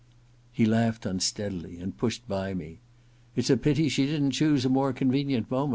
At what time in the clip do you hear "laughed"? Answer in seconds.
0.65-1.05